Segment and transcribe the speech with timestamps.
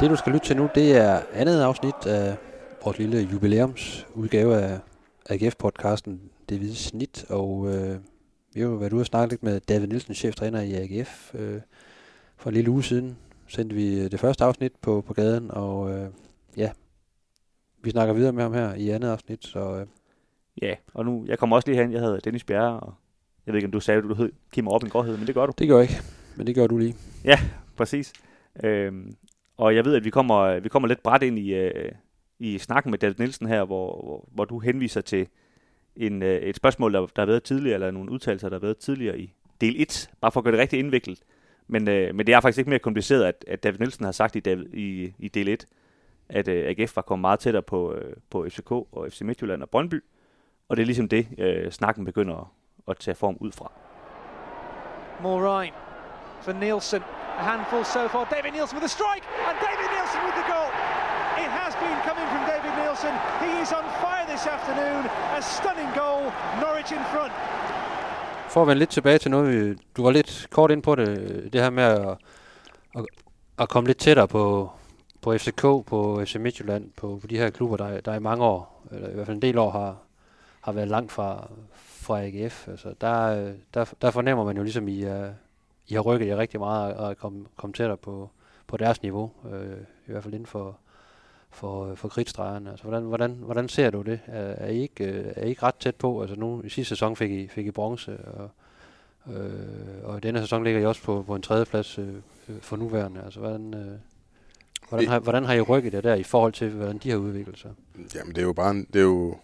[0.00, 2.36] Det du skal lytte til nu, det er andet afsnit af
[2.84, 4.78] vores lille jubilæumsudgave af
[5.30, 6.10] AGF-podcasten
[6.48, 7.98] Det Hvide Snit, og øh,
[8.54, 11.34] vi har jo været ude og snakke lidt med David Nielsen, cheftræner i AGF.
[11.34, 11.60] Øh,
[12.36, 13.16] for en lille uge siden
[13.46, 16.08] sendte vi det første afsnit på, på gaden, og øh,
[16.56, 16.70] ja,
[17.82, 19.76] vi snakker videre med ham her i andet afsnit, så...
[19.76, 19.86] Øh.
[20.62, 22.94] Ja, og nu, jeg kommer også lige hen, jeg hedder Dennis Bjerre, og
[23.46, 25.46] jeg ved ikke, om du sagde, at du hed Kim Robin Gårdhed, men det gør
[25.46, 25.52] du.
[25.58, 26.02] Det gør jeg ikke,
[26.36, 26.96] men det gør du lige.
[27.24, 27.38] Ja,
[27.76, 28.12] præcis.
[28.64, 29.16] Øhm,
[29.60, 31.92] og jeg ved, at vi kommer, vi kommer lidt bræt ind i, øh,
[32.38, 35.28] i snakken med David Nielsen her, hvor, hvor, hvor du henviser til
[35.96, 38.76] en, øh, et spørgsmål, der, der har været tidligere, eller nogle udtalelser, der har været
[38.76, 41.22] tidligere i del 1, bare for at gøre det rigtig indviklet.
[41.66, 44.36] Men, øh, men det er faktisk ikke mere kompliceret, at, at David Nielsen har sagt
[44.36, 45.66] i, David, i, i del 1,
[46.28, 49.70] at øh, AGF var kommet meget tættere på, øh, på FCK og FC Midtjylland og
[49.70, 50.04] Brøndby.
[50.68, 52.46] Og det er ligesom det, øh, snakken begynder at,
[52.88, 53.72] at tage form ud fra.
[55.22, 55.76] Morine
[56.42, 57.02] for Nielsen.
[57.40, 58.26] A handful so far.
[58.36, 60.68] David Nielsen with a strike, and David Nielsen with the goal.
[61.44, 63.12] It has been coming from David Nielsen.
[63.44, 65.02] He is on fire this afternoon.
[65.38, 66.22] A stunning goal.
[66.62, 67.32] Norwich in front.
[68.52, 71.08] For at vende lidt tilbage til noget, du var lidt kort ind på det,
[71.52, 72.16] det her med at,
[72.96, 73.04] at,
[73.58, 74.70] at komme lidt tættere på,
[75.22, 78.86] på FCK, på FC Midtjylland, på, på de her klubber, der, der i mange år,
[78.92, 79.96] eller i hvert fald en del år, har,
[80.60, 82.68] har været langt fra, fra AGF.
[82.68, 85.26] Altså, der, der, der fornemmer man jo ligesom, I, uh,
[85.88, 88.30] i har rykket jer rigtig meget og komme kom tættere på,
[88.66, 90.78] på deres niveau, øh, i hvert fald inden for,
[91.50, 92.70] for, for kridtstregerne.
[92.70, 94.20] Altså, hvordan, hvordan, hvordan ser du det?
[94.26, 96.20] Er, er, I ikke, øh, er I ikke ret tæt på?
[96.20, 98.50] Altså, nu, i sidste sæson fik I, fik I bronze, og,
[99.34, 102.14] øh, og i denne sæson ligger I også på, på en tredjeplads øh,
[102.60, 103.20] for nuværende.
[103.24, 103.98] Altså, hvordan, øh,
[104.88, 107.58] hvordan, har, hvordan har I rykket det der i forhold til, hvordan de har udviklet
[107.58, 107.70] sig?
[108.14, 108.74] Jamen, det er jo bare...
[108.74, 109.36] Det er jo,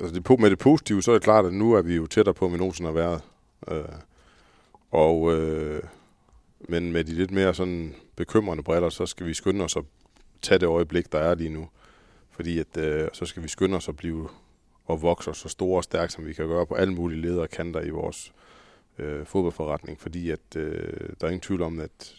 [0.00, 2.34] altså det, med det positive, så er det klart, at nu er vi jo tættere
[2.34, 3.22] på, end vi nogensinde har været.
[3.68, 3.84] Øh,
[4.90, 5.82] og, øh,
[6.60, 9.84] men med de lidt mere sådan bekymrende briller, så skal vi skynde os at
[10.42, 11.68] tage det øjeblik, der er lige nu.
[12.30, 14.28] Fordi at, øh, så skal vi skynde os at blive
[14.84, 17.50] og vokse så store og stærke, som vi kan gøre på alle mulige ledere og
[17.50, 18.32] kanter i vores
[18.98, 20.00] øh, fodboldforretning.
[20.00, 22.14] Fordi at, øh, der er ingen tvivl om, at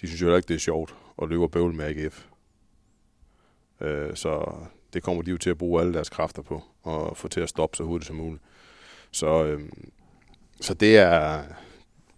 [0.00, 2.26] de synes jo ikke, det er sjovt at løbe og bøvle med AGF.
[3.80, 4.54] Øh, så
[4.92, 7.48] det kommer de jo til at bruge alle deres kræfter på, og få til at
[7.48, 8.42] stoppe så hurtigt som muligt.
[9.10, 9.60] Så, øh,
[10.60, 11.42] så det er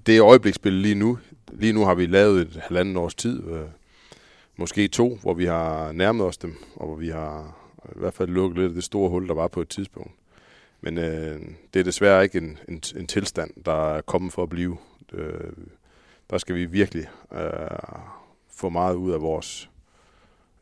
[0.06, 1.18] det er lige nu.
[1.52, 3.66] Lige nu har vi lavet et halvanden års tid, øh,
[4.56, 8.14] måske to, hvor vi har nærmet os dem, og hvor vi har øh, i hvert
[8.14, 10.12] fald lukket lidt af det store hul, der var på et tidspunkt.
[10.80, 11.40] Men øh,
[11.74, 14.76] det er desværre ikke en, en, en tilstand, der er kommet for at blive.
[15.12, 15.52] Øh,
[16.30, 17.40] der skal vi virkelig øh,
[18.50, 19.70] få meget ud af vores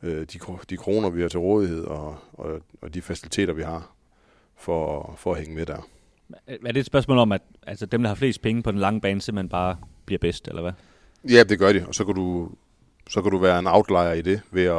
[0.03, 3.91] øh, de, de kroner, vi har til rådighed, og, og, og de faciliteter, vi har,
[4.55, 5.87] for, for at hænge med der.
[6.47, 9.01] Er det et spørgsmål om, at altså, dem, der har flest penge på den lange
[9.01, 10.71] bane, simpelthen bare bliver bedst, eller hvad?
[11.29, 12.51] Ja, det gør de, og så kan du,
[13.09, 14.73] så kan du være en outlier i det, ved at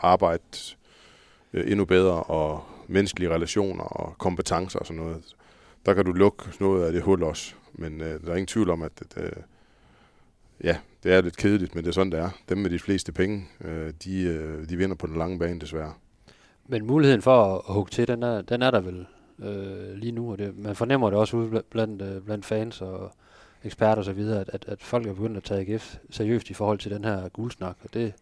[0.00, 0.42] arbejde
[1.52, 5.22] øh, endnu bedre, og menneskelige relationer og kompetencer og sådan noget.
[5.86, 8.70] Der kan du lukke noget af det hul også, men øh, der er ingen tvivl
[8.70, 9.32] om, at, at øh,
[10.64, 12.30] ja, det er lidt kedeligt, men det er sådan, det er.
[12.48, 15.92] Dem med de fleste penge, øh, de, øh, de vinder på den lange bane, desværre.
[16.68, 19.06] Men muligheden for at hugge til, den er, den er der vel
[19.38, 23.12] øh, lige nu, og det, man fornemmer det også ude blandt, øh, blandt fans og
[23.64, 26.54] eksperter og så videre, at, at, at folk er begyndt at tage AGF seriøst i
[26.54, 28.12] forhold til den her guldsnak, og det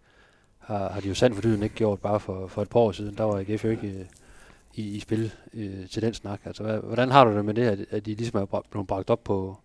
[0.58, 2.92] har, har de jo sandt for dyden ikke gjort bare for, for et par år
[2.92, 3.14] siden.
[3.14, 4.04] Der var AGF jo ikke øh,
[4.74, 6.40] i, i spil øh, til den snak.
[6.44, 9.10] Altså, hvad, hvordan har du det med det, at, at de ligesom er blevet bragt
[9.10, 9.58] op på,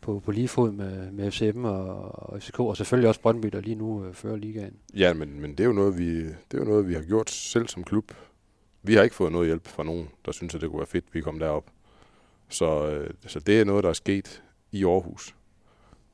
[0.00, 3.60] på, på lige fod med, med FCM og, og FCK, og selvfølgelig også Brøndby, der
[3.60, 4.74] lige nu øh, fører ligaen.
[4.94, 7.30] Ja, men, men det, er jo noget, vi, det er jo noget, vi har gjort
[7.30, 8.12] selv som klub.
[8.82, 11.04] Vi har ikke fået noget hjælp fra nogen, der synes, at det kunne være fedt,
[11.08, 11.64] at vi kom derop.
[12.48, 15.34] Så, øh, så det er noget, der er sket i Aarhus,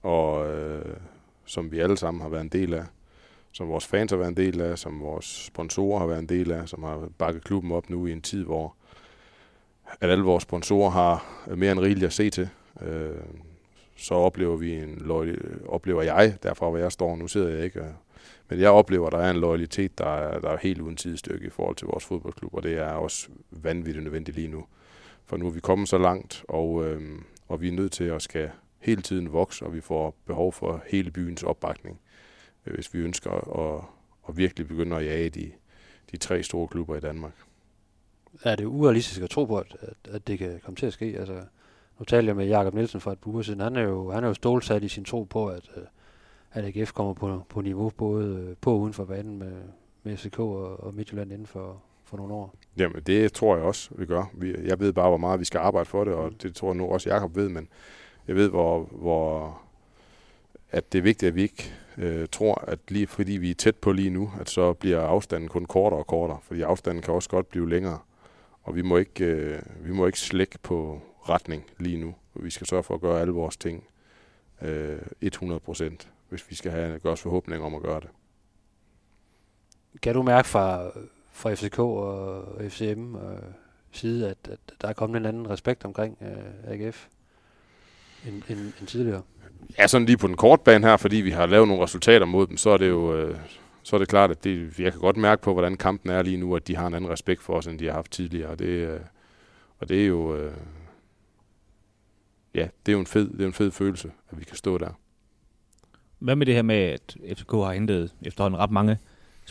[0.03, 0.97] og øh,
[1.45, 2.85] som vi alle sammen har været en del af.
[3.53, 6.53] Som vores fans har været en del af, som vores sponsorer har været en del
[6.53, 8.75] af, som har bakket klubben op nu i en tid, hvor
[10.01, 11.27] at alle vores sponsorer har
[11.57, 12.49] mere end rigeligt at se til.
[12.83, 13.17] Øh,
[13.97, 15.11] så oplever vi en
[15.69, 17.85] oplever jeg, derfra hvor jeg står, nu sidder jeg ikke,
[18.49, 21.47] men jeg oplever, at der er en loyalitet, der er, der er helt uden tidsstykke
[21.47, 24.65] i forhold til vores fodboldklub, og det er også vanvittigt nødvendigt lige nu.
[25.25, 27.03] For nu er vi kommet så langt, og, øh,
[27.49, 30.83] og vi er nødt til at skal hele tiden vokse, og vi får behov for
[30.87, 32.01] hele byens opbakning,
[32.67, 33.85] øh, hvis vi ønsker at,
[34.29, 35.53] at virkelig begynde at jage de,
[36.11, 37.33] de tre store klubber i Danmark.
[38.43, 39.77] Er det urealistisk at tro på, at,
[40.11, 41.17] at, det kan komme til at ske?
[41.19, 41.43] Altså,
[41.99, 43.61] nu talte jeg med Jakob Nielsen for et par uger siden.
[43.61, 45.83] Han er jo, han er jo stålsat i sin tro på, at, øh,
[46.53, 49.53] at AGF kommer på, på niveau både øh, på og uden for banen med,
[50.03, 52.55] med FCK og, og Midtjylland inden for, for nogle år.
[52.77, 54.25] Jamen, det tror jeg også, vi gør.
[54.35, 56.77] Vi, jeg ved bare, hvor meget vi skal arbejde for det, og det tror jeg
[56.77, 57.69] nu også, Jakob ved, men
[58.29, 59.59] jeg ved, hvor, hvor
[60.71, 63.77] at det er vigtigt, at vi ikke øh, tror, at lige fordi vi er tæt
[63.77, 67.29] på lige nu, at så bliver afstanden kun kortere og kortere, fordi afstanden kan også
[67.29, 67.99] godt blive længere.
[68.63, 72.15] Og vi må ikke, øh, vi må ikke slække på retning lige nu.
[72.35, 73.85] Vi skal sørge for at gøre alle vores ting
[74.63, 78.09] øh, 100 procent, hvis vi skal have gøre os forhåbning om at gøre det.
[80.03, 80.91] Kan du mærke fra,
[81.33, 83.39] fra FCK og FCM øh,
[83.93, 87.07] side, at, at der er kommet en anden respekt omkring øh, AGF
[88.27, 89.23] end, end, end tidligere?
[89.79, 92.47] Ja, sådan lige på den korte bane her, fordi vi har lavet nogle resultater mod
[92.47, 93.39] dem, så er det jo øh,
[93.89, 96.37] så er det klart, at det, jeg kan godt mærke på, hvordan kampen er lige
[96.37, 98.51] nu, at de har en anden respekt for os, end de har haft tidligere.
[98.51, 99.01] Og det, øh,
[99.79, 100.37] og det er jo...
[100.37, 100.53] Øh,
[102.55, 104.79] ja, det er jo en fed, det er en fed følelse, at vi kan stå
[104.79, 104.91] der.
[106.19, 108.99] Hvad med det her med, at FCK har hentet efterhånden ret mange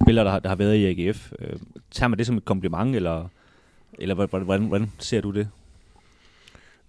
[0.02, 1.32] spillere, der har, der har været i AGF?
[1.40, 1.60] Øh,
[1.92, 3.28] tager man det som et kompliment, eller,
[4.00, 5.50] eller hvordan, hvordan, hvordan ser du det?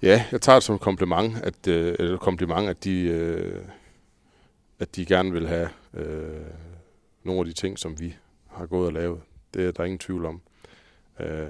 [0.02, 3.62] Ja, jeg tager det som et kompliment, at, øh, eller et kompliment, at de, øh,
[4.78, 6.46] at de gerne vil have øh,
[7.24, 8.14] nogle af de ting, som vi
[8.46, 9.20] har gået og lavet.
[9.54, 10.40] Det er der ingen tvivl om.
[11.20, 11.46] Øh,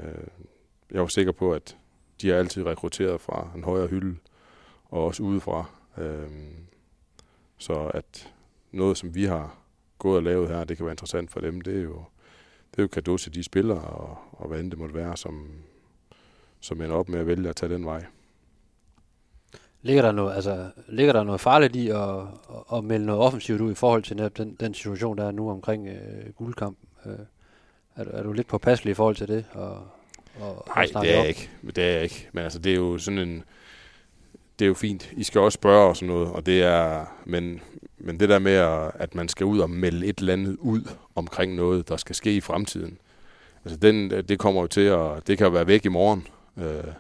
[0.91, 1.77] jeg var sikker på, at
[2.23, 4.17] de er altid rekrutteret fra en højere hylde,
[4.91, 5.65] og også udefra.
[5.99, 6.29] Øh,
[7.59, 8.33] så at
[8.73, 9.57] noget, som vi har
[9.99, 12.03] gået og lavet her, det kan være interessant for dem, det er jo,
[12.71, 15.49] det er jo kado til de spillere, og, og hvad end det måtte være, som,
[16.61, 18.05] som ender op med at vælge at tage den vej.
[19.83, 22.21] Ligger der noget, altså, ligger der noget farligt i at,
[22.73, 25.89] at, melde noget offensivt ud i forhold til den, den situation, der er nu omkring
[25.89, 26.89] øh, guldkampen?
[27.07, 27.13] Øh,
[27.97, 29.45] er, er du lidt påpasselig i forhold til det?
[29.53, 29.89] Og,
[30.41, 31.51] og, Nej, og det er jeg ikke.
[31.67, 32.29] Det er jeg ikke.
[32.33, 33.45] Men altså, det er jo sådan en...
[34.59, 35.11] Det er jo fint.
[35.17, 37.05] I skal også spørge og sådan noget, og det er...
[37.25, 37.61] Men,
[37.99, 38.53] men det der med,
[38.95, 42.37] at man skal ud og melde et eller andet ud omkring noget, der skal ske
[42.37, 42.99] i fremtiden,
[43.65, 45.27] altså den, det kommer jo til at...
[45.27, 46.27] Det kan være væk i morgen.
[46.57, 46.93] Øh,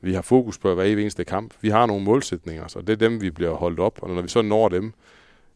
[0.00, 1.54] vi har fokus på hver eneste kamp.
[1.60, 3.98] Vi har nogle målsætninger, så det er dem, vi bliver holdt op.
[4.02, 4.92] Og når vi så når dem,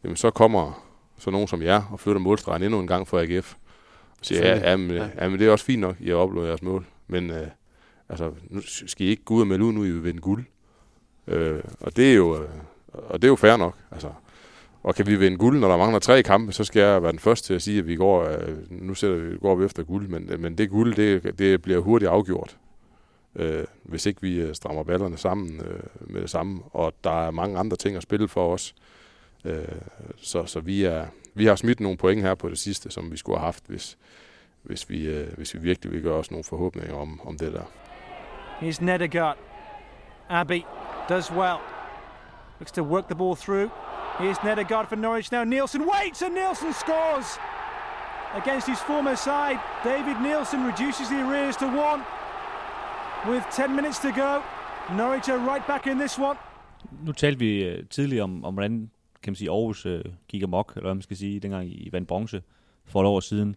[0.04, 0.84] jamen så kommer
[1.18, 3.54] så nogen som jer og flytter målstregen endnu en gang for AGF.
[4.10, 5.08] Og siger, ja, jamen, ja.
[5.20, 6.86] jamen, det er også fint nok, I har opnået jeres mål.
[7.08, 7.46] Men øh,
[8.08, 10.44] altså, nu skal I ikke gå ud og melde ud, nu I vil vinde guld.
[11.28, 12.48] Øh, og det er jo, øh,
[12.92, 13.74] og det er jo fair nok.
[13.90, 14.08] Altså,
[14.82, 17.18] og kan vi vinde guld, når der mangler tre kampe, så skal jeg være den
[17.18, 20.08] første til at sige, at vi går, øh, nu sætter vi, går vi efter guld.
[20.08, 22.56] Men, men det guld, det, det bliver hurtigt afgjort
[23.38, 26.62] øh, hvis ikke vi øh, strammer ballerne sammen øh, med det samme.
[26.72, 28.74] Og der er mange andre ting at spille for os.
[29.44, 29.64] Øh,
[30.16, 33.16] så så vi, er, vi har smidt nogle point her på det sidste, som vi
[33.16, 33.98] skulle have haft, hvis,
[34.62, 37.64] hvis, vi, øh, hvis vi virkelig vil gøre os nogle forhåbninger om, om det der.
[38.60, 39.36] He's Nedegaard.
[40.28, 40.60] Abbey
[41.08, 41.60] does well.
[42.60, 43.70] Looks to work the ball through.
[44.18, 45.44] Here's Nedegaard for Norwich now.
[45.44, 47.38] Nielsen waits and Nielsen scores!
[48.34, 52.02] Against his former side, David Nielsen reduces the arrears to one
[53.26, 54.42] with 10 minutes to go.
[54.96, 56.36] Norwich are right back in this one.
[57.04, 58.90] Nu talte vi uh, tidligere om, om, hvordan
[59.22, 62.08] kan man sige, Aarhus uh, gik amok, eller hvad man skal sige, dengang i vandt
[62.08, 62.42] bronze
[62.84, 63.56] for et år siden.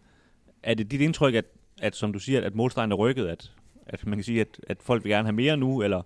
[0.62, 1.44] Er det dit indtryk, at,
[1.82, 3.52] at som du siger, at målstregen er rykket, at,
[3.86, 6.02] at man kan sige, at, at folk vil gerne have mere nu, eller,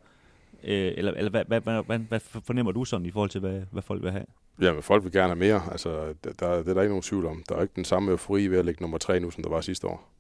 [0.66, 3.62] øh, eller, eller hvad, hvad, hvad, hvad, hvad fornemmer du sådan i forhold til, hvad,
[3.72, 4.24] hvad folk vil have?
[4.60, 5.62] Ja, men folk vil gerne have mere.
[5.70, 7.42] Altså, der, der, det er der ikke nogen tvivl om.
[7.48, 9.60] Der er ikke den samme eufori ved at lægge nummer tre nu, som der var
[9.60, 10.12] sidste år.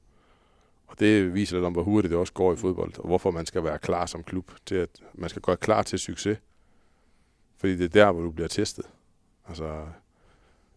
[0.86, 3.46] Og det viser lidt om, hvor hurtigt det også går i fodbold, og hvorfor man
[3.46, 6.38] skal være klar som klub til, at man skal gøre klar til succes.
[7.56, 8.84] Fordi det er der, hvor du bliver testet.
[9.48, 9.84] Altså,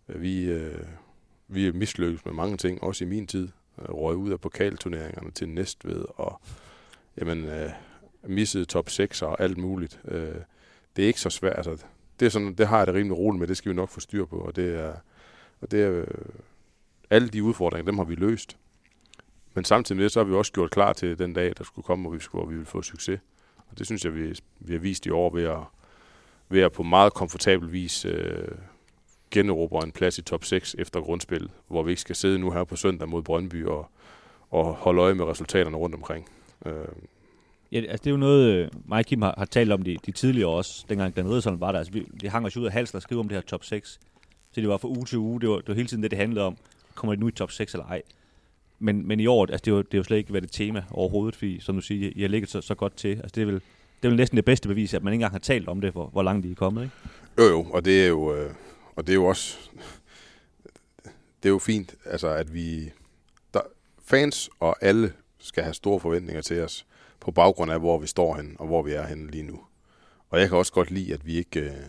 [0.09, 0.85] øh, vi, øh,
[1.47, 1.73] vi er
[2.25, 3.49] med mange ting, også i min tid.
[3.81, 6.41] Øh, røg ud af pokalturneringerne til Næstved, og
[7.17, 7.69] jamen, øh,
[8.23, 9.99] missede top 6 og alt muligt.
[10.07, 10.35] Øh,
[10.95, 11.67] det er ikke så svært.
[11.67, 11.85] Altså,
[12.19, 13.99] det, er sådan, det har jeg det rimelig roligt med, det skal vi nok få
[13.99, 14.37] styr på.
[14.37, 14.93] Og det er,
[15.61, 16.07] og det er øh,
[17.09, 18.57] alle de udfordringer, dem har vi løst.
[19.53, 21.85] Men samtidig med det, så har vi også gjort klar til den dag, der skulle
[21.85, 23.19] komme, hvor vi, skulle, hvor vi ville få succes.
[23.57, 25.59] Og det synes jeg, vi, vi har vist i år ved at,
[26.49, 28.47] ved at på meget komfortabel vis øh,
[29.31, 32.63] generobre en plads i top 6 efter grundspil, hvor vi ikke skal sidde nu her
[32.63, 33.89] på søndag mod Brøndby og,
[34.49, 36.29] og holde øje med resultaterne rundt omkring.
[36.65, 36.73] Øh.
[37.71, 39.97] Ja, altså det er jo noget, øh, mig og Kim har, har talt om de,
[40.05, 41.79] de tidligere også, dengang Dan Riddersholm var der.
[41.79, 43.99] Altså, vi, det hang os ud af halsen og skrev om det her top 6.
[44.51, 46.19] Så det var fra uge til uge, det var, det var hele tiden det, det
[46.19, 46.57] handlede om.
[46.95, 48.01] Kommer det nu i top 6 eller ej?
[48.79, 50.51] Men, men i år, altså, det, er jo, det er jo slet ikke været et
[50.51, 53.09] tema overhovedet, fordi som du siger, I har ligget så, så godt til.
[53.09, 53.61] Altså, det er vel
[54.01, 55.91] det er vel næsten det bedste bevis, at man ikke engang har talt om det,
[55.91, 56.95] hvor, hvor langt de er kommet, ikke?
[57.37, 58.53] Jo, jo, og det er jo, øh,
[58.95, 59.57] og det er jo også,
[61.43, 62.91] det er jo fint, altså at vi,
[63.53, 63.61] der,
[64.05, 66.85] fans og alle skal have store forventninger til os,
[67.29, 69.59] på baggrund af, hvor vi står hen og hvor vi er henne lige nu.
[70.29, 71.85] Og jeg kan også godt lide, at vi ikke øh,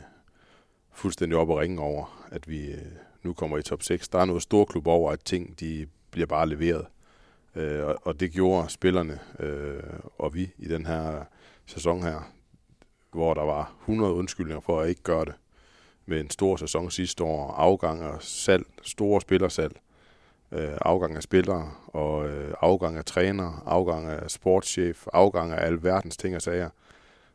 [0.92, 2.92] fuldstændig op og ringe over, at vi øh,
[3.22, 4.08] nu kommer i top 6.
[4.08, 6.86] Der er noget storklub over, at ting de bliver bare leveret.
[7.54, 9.82] Øh, og, og det gjorde spillerne øh,
[10.18, 11.24] og vi i den her
[11.66, 12.32] sæson her,
[13.12, 15.34] hvor der var 100 undskyldninger for at ikke gøre det.
[16.06, 19.80] med en stor sæson sidste år, afgang og salg, store spillersalg,
[20.52, 26.16] øh, afgang af spillere, og øh, afgang af træner, afgang af sportschef, afgang af alverdens
[26.16, 26.70] ting og sager.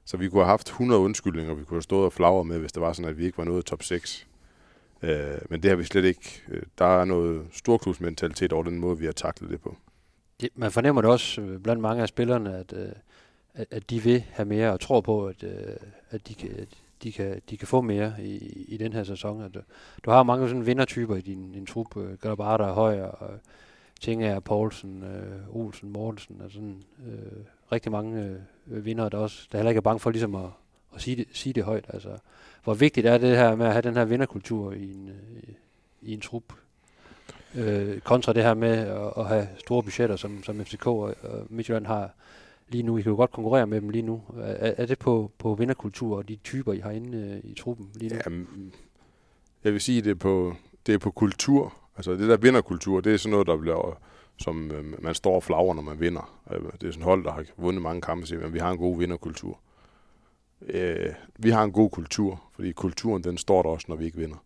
[0.06, 2.72] Så vi kunne have haft 100 undskyldninger, vi kunne have stået og flagret med, hvis
[2.72, 4.28] det var sådan, at vi ikke var nået top 6.
[5.02, 6.42] Øh, men det har vi slet ikke.
[6.48, 9.78] Øh, der er noget storklubsmentalitet over den måde, vi har taklet det på.
[10.42, 12.90] Det, man fornemmer det også øh, blandt mange af spillerne, at, øh,
[13.54, 15.76] at, at de vil have mere og tror på, at, øh,
[16.10, 16.68] at de kan,
[17.04, 18.38] de kan, de kan få mere i,
[18.68, 19.42] i den her sæson.
[19.42, 19.58] At,
[20.06, 21.98] du har mange sådan vindertyper i din, din trup.
[21.98, 23.40] Øh, Galabata, Højer, og øh,
[24.02, 26.42] Tinger, Poulsen, øh, Olsen, Mortensen.
[26.42, 30.10] Altså sådan, øh, rigtig mange øh, vinder, der også der heller ikke er bange for
[30.10, 30.50] ligesom at,
[30.96, 31.86] at sige, det, sige det højt.
[31.90, 32.18] Altså,
[32.64, 35.12] hvor vigtigt er det her med at have den her vinderkultur i en,
[35.44, 35.56] i,
[36.02, 36.44] i en trup?
[37.56, 41.46] Øh, kontra det her med at, at have store budgetter, som, som FCK og, og
[41.50, 42.12] Midtjylland har
[42.68, 42.98] lige nu.
[42.98, 44.22] I kan jo godt konkurrere med dem lige nu.
[44.38, 47.90] Er, er det på, på vinderkultur og de typer, I har inde øh, i truppen
[47.96, 48.20] lige nu?
[48.26, 48.74] Jamen,
[49.64, 50.56] jeg vil sige, det er på,
[50.86, 51.74] det er på kultur.
[51.96, 54.00] Altså det der vinderkultur, det er sådan noget, der bliver,
[54.38, 56.42] som øh, man står og flagrer, når man vinder.
[56.52, 58.78] Øh, det er sådan hold, der har vundet mange kampe, siger, men vi har en
[58.78, 59.60] god vinderkultur.
[60.62, 64.18] Øh, vi har en god kultur, fordi kulturen, den står der også, når vi ikke
[64.18, 64.44] vinder.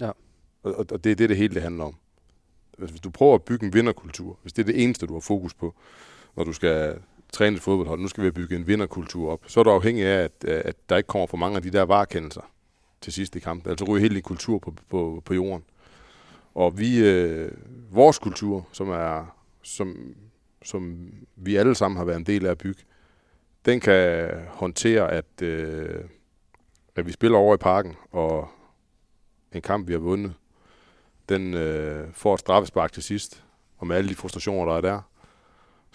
[0.00, 0.10] Ja.
[0.62, 1.94] Og, og det er det, det hele det handler om.
[2.78, 5.54] Hvis du prøver at bygge en vinderkultur, hvis det er det eneste, du har fokus
[5.54, 5.74] på,
[6.36, 6.98] når du skal
[7.32, 10.24] træne et fodboldhold, nu skal vi bygge en vinderkultur op, så er du afhængig af,
[10.24, 12.50] at, øh, at der ikke kommer for mange af de der varekendelser
[13.00, 13.70] til sidst i kampen.
[13.70, 15.64] Altså ryger hele din kultur på, på, på jorden.
[16.54, 17.52] Og vi, øh,
[17.90, 20.14] vores kultur, som er, som,
[20.64, 22.82] som vi alle sammen har været en del af at bygge,
[23.64, 26.04] den kan håndtere, at, øh,
[26.96, 28.48] at vi spiller over i parken, og
[29.52, 30.34] en kamp, vi har vundet,
[31.28, 33.44] den øh, får et straffespark til sidst,
[33.78, 35.00] og med alle de frustrationer, der er der.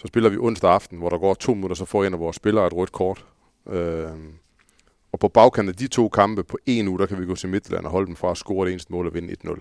[0.00, 2.36] Så spiller vi onsdag aften, hvor der går to minutter, så får en af vores
[2.36, 3.26] spillere et rødt kort.
[3.68, 4.10] Øh,
[5.12, 7.48] og på bagkanten af de to kampe på en uge, der kan vi gå til
[7.48, 9.60] Midtland og holde dem fra at score det eneste mål og vinde 1-0.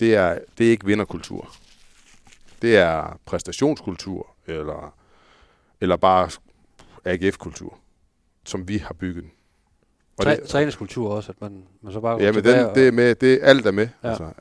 [0.00, 1.50] Det er, det er ikke vinderkultur.
[2.62, 4.94] Det er præstationskultur, eller,
[5.80, 6.30] eller bare
[7.04, 7.78] AGF-kultur,
[8.44, 9.24] som vi har bygget.
[10.18, 12.92] Og Træ, det, træningskultur også, at man, man så bare Ja, men den, det er
[12.92, 13.88] med, det, alt er med.
[14.02, 14.08] Ja.
[14.08, 14.32] Altså,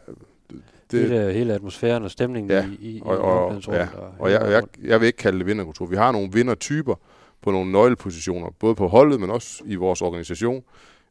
[0.91, 4.31] det, hele, hele atmosfæren og stemningen ja, i, i, og, og, og, ja, og, og
[4.31, 5.85] jeg, jeg, jeg vil ikke kalde det vinderkultur.
[5.85, 6.95] Vi har nogle vindertyper
[7.41, 10.63] på nogle nøglepositioner, både på holdet, men også i vores organisation.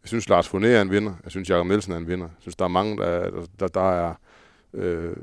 [0.02, 1.12] Jeg synes, Lars Foné er en vinder.
[1.24, 2.26] Jeg synes, Jakob Nielsen er en vinder.
[2.26, 4.14] Jeg synes, der er mange, der, der, der er...
[4.74, 5.16] Øh,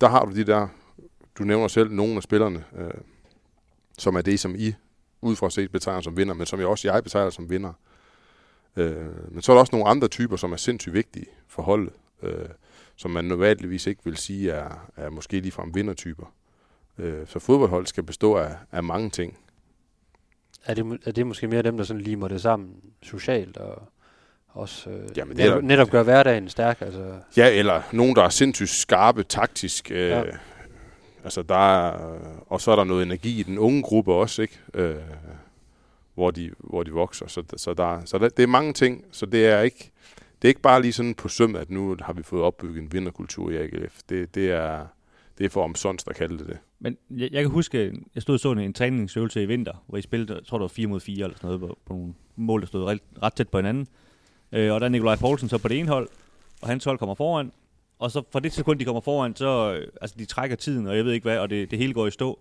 [0.00, 0.68] der har du de der...
[1.38, 2.90] Du nævner selv nogle af spillerne, øh,
[3.98, 4.74] som er det, som I
[5.22, 7.72] udefra set betegner som vinder, men som jeg også jeg betegner som vinder.
[8.76, 11.92] Øh, men så er der også nogle andre typer, som er sindssygt vigtige for holdet,
[12.22, 12.48] øh,
[12.96, 16.32] som man normalvis ikke vil sige er, er måske ligefrem vindertyper.
[16.98, 19.38] Øh, så fodboldhold skal bestå af, af mange ting.
[20.64, 22.70] Er det, er det måske mere dem, der sådan limer det sammen
[23.02, 23.82] socialt og
[24.48, 26.80] også øh, Jamen, netop, netop gør hverdagen stærk?
[26.80, 27.14] Altså.
[27.36, 29.90] Ja, eller nogen, der er sindssygt skarpe taktisk.
[29.90, 30.22] Øh, ja.
[31.24, 34.58] Altså der er, og så er der noget energi i den unge gruppe også, ikke?
[34.74, 34.96] Øh,
[36.14, 37.26] hvor, de, hvor de vokser.
[37.26, 39.90] Så, så, der, så der, det er mange ting, så det er ikke
[40.42, 42.92] det er ikke bare lige sådan på søm, at nu har vi fået opbygget en
[42.92, 44.00] vinderkultur i AGF.
[44.08, 44.86] Det, det, er,
[45.38, 46.58] det er for omsonst at kalde det det.
[46.78, 49.98] Men jeg, jeg kan huske, jeg stod og så en, en træningsøvelse i vinter, hvor
[49.98, 52.14] I spillede, jeg tror det var 4 mod 4 eller sådan noget, på, på nogle
[52.36, 53.86] mål, der stod ret, ret tæt på hinanden.
[54.52, 56.08] Øh, og der er Nikolaj Poulsen så på det ene hold,
[56.62, 57.52] og hans hold kommer foran.
[57.98, 60.96] Og så fra det sekund, de kommer foran, så øh, altså, de trækker tiden, og
[60.96, 62.38] jeg ved ikke hvad, og det, det hele går i stå.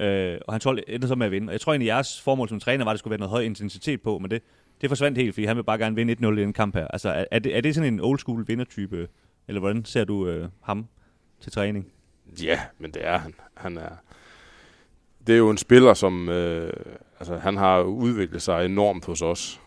[0.00, 1.48] Øh, og hans hold ender så med at vinde.
[1.48, 3.40] Og jeg tror egentlig, jeres formål som træner var, at det skulle være noget høj
[3.40, 4.42] intensitet på, men det,
[4.82, 6.86] det forsvandt helt, fordi han vil bare gerne vinde 1-0 i den kamp her.
[6.86, 9.08] Altså, er, er, det, er det sådan en old school vindertype,
[9.48, 10.86] eller hvordan ser du øh, ham
[11.40, 11.92] til træning?
[12.42, 13.34] Ja, men det er han.
[13.54, 13.90] Han er,
[15.26, 16.72] det er jo en spiller, som øh,
[17.20, 19.60] altså, han har udviklet sig enormt hos os.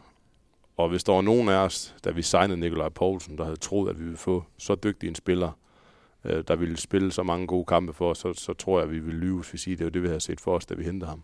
[0.77, 3.89] Og hvis der var nogen af os, da vi signede Nikolaj Poulsen, der havde troet,
[3.89, 5.59] at vi ville få så dygtig en spiller,
[6.23, 8.91] øh, der ville spille så mange gode kampe for os, så, så tror jeg, at
[8.91, 10.73] vi ville lyve, hvis vi siger, det var det, vi havde set for os, da
[10.73, 11.23] vi hentede ham.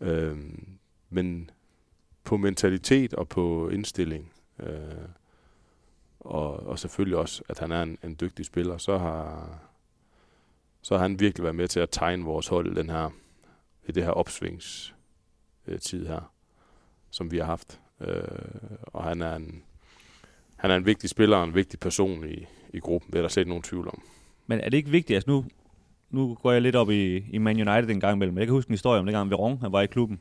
[0.00, 0.36] Øh,
[1.10, 1.50] men
[2.26, 5.08] på mentalitet og på indstilling, øh,
[6.20, 9.48] og, og selvfølgelig også, at han er en, en dygtig spiller, så har,
[10.82, 13.10] så har han virkelig været med til at tegne vores hold den her,
[13.88, 16.32] i det her opsvingstid øh, her,
[17.10, 17.80] som vi har haft.
[18.00, 18.22] Øh,
[18.82, 19.62] og han er en,
[20.56, 23.10] han er en vigtig spiller og en vigtig person i, i gruppen.
[23.12, 24.02] Det er der slet nogen tvivl om.
[24.46, 25.14] Men er det ikke vigtigt?
[25.14, 25.44] Altså nu,
[26.10, 28.38] nu går jeg lidt op i, i Man United en gang imellem.
[28.38, 30.20] Jeg kan huske en historie om den gang Veron, han var i klubben.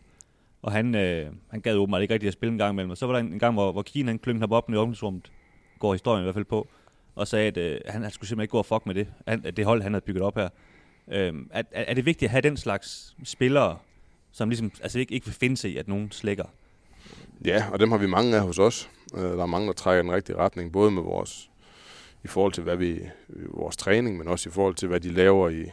[0.65, 2.91] Og han, øh, han gad åbenbart ikke rigtig at spille en gang imellem.
[2.91, 4.75] Og så var der en, en gang, hvor, hvor Keane han klyngte ham op i
[4.75, 5.31] omklædningsrummet,
[5.79, 6.67] går historien i hvert fald på,
[7.15, 9.43] og sagde, at øh, han, han skulle simpelthen ikke gå og fuck med det, han,
[9.45, 10.49] øh, det hold, han havde bygget op her.
[11.11, 13.77] Øh, er, er, det vigtigt at have den slags spillere,
[14.31, 16.45] som ligesom, altså ikke, ikke vil finde sig i, at nogen slækker?
[17.45, 18.89] Ja, og dem har vi mange af hos os.
[19.15, 21.49] Øh, der er mange, der trækker i den rigtige retning, både med vores,
[22.23, 25.49] i forhold til hvad vi, vores træning, men også i forhold til, hvad de laver
[25.49, 25.65] i,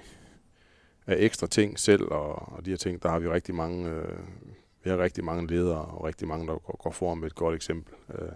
[1.06, 4.18] af ekstra ting selv, og, og de her ting, der har vi rigtig mange, øh,
[4.84, 7.54] vi har rigtig mange ledere, og rigtig mange, der går, går foran med et godt
[7.54, 7.94] eksempel.
[8.14, 8.28] Øh,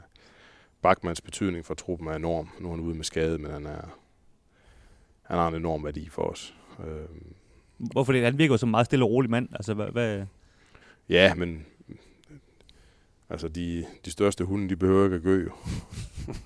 [0.82, 2.48] Bachmanns betydning for truppen er enorm.
[2.60, 3.98] Nu er han ude med skade, men han, er,
[5.22, 6.54] han har en enorm værdi for os.
[6.86, 7.06] Øh,
[7.78, 8.24] Hvorfor det?
[8.24, 9.48] Han virker jo som en meget stille og rolig mand.
[9.52, 10.26] Altså, hvad, hvad?
[11.08, 11.66] Ja, men
[13.30, 15.50] altså de, de største hunde, de behøver ikke at gø, jo.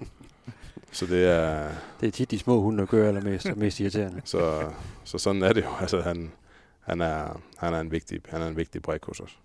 [0.92, 1.68] så det er...
[2.00, 4.20] Det er tit de små hunde, der gør allermest og mest irriterende.
[4.30, 4.72] Så,
[5.04, 5.70] så sådan er det jo.
[5.80, 6.32] Altså, han,
[6.80, 9.38] han, er, han, er en vigtig, han er en vigtig brik hos os.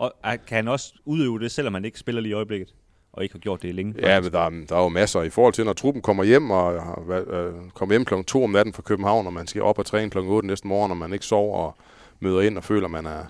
[0.00, 2.74] Og er- kan han også udøve det, selvom han ikke spiller lige i øjeblikket?
[3.12, 3.94] Og ikke har gjort det længe?
[3.98, 6.50] Ja, men der, er- der er jo masser i forhold til, når truppen kommer hjem
[6.50, 6.74] og
[7.10, 10.10] øh, kommer hjem klokken 2 om natten fra København, og man skal op og træne
[10.10, 11.76] klokken 8 næste morgen, og man ikke sover og
[12.20, 13.24] møder ind og føler, man er,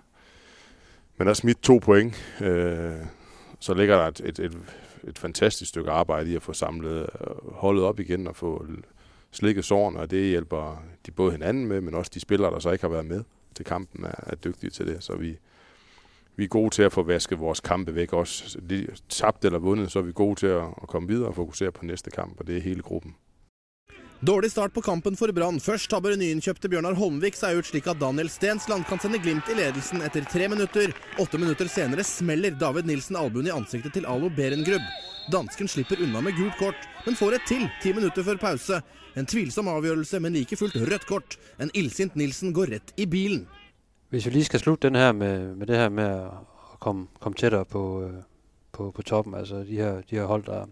[1.17, 2.37] man er smidt to point.
[2.41, 2.93] Øh,
[3.61, 4.59] så ligger der et, et, et,
[5.09, 8.67] et fantastisk stykke arbejde i at få samlet øh, holdet op igen og få
[9.31, 12.71] slikket sårene, og det hjælper de både hinanden med, men også de spillere, der så
[12.71, 13.23] ikke har været med
[13.55, 14.97] til kampen, er, er dygtige til det.
[15.05, 15.37] Så vi,
[16.41, 18.59] vi er gode til at få vasket vores kampe væk også.
[18.69, 21.73] Lige Tabt eller vundet, så er vi gode til at, at komme videre og fokusere
[21.73, 23.15] på næste kamp, og det er hele gruppen.
[24.27, 25.61] Dårlig start på kampen for Brann.
[25.61, 29.57] Først tabber nyinnkjøpte Bjørnar Holmvik seg ut slik at Daniel Stensland kan sende Glimt i
[29.57, 30.93] ledelsen etter tre minutter.
[31.21, 34.85] Åtte minutter senere smeller David Nilsen albuen i ansiktet til Alo Berengrub.
[35.33, 38.81] Dansken slipper unna med gult kort, men får et til ti minutter før pause.
[39.17, 41.41] En tvilsom avgjørelse, men like fullt rødt kort.
[41.61, 43.45] En illsint Nilsen går rett i bilen.
[44.11, 46.31] Hvis vi lige skal slutte den her med, med det her med at
[46.81, 48.14] komme, komme tættere på, øh,
[48.73, 50.67] på, på toppen, altså de her, de her hold, der,